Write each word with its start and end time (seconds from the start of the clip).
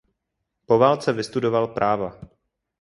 Po 0.65 0.77
válce 0.79 1.13
vystudoval 1.13 1.67
práva. 1.67 2.21